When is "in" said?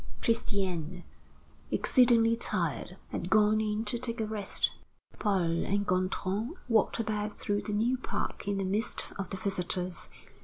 3.61-3.85, 8.47-8.57